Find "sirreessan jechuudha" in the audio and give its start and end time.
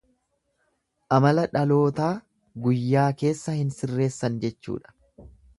3.79-4.99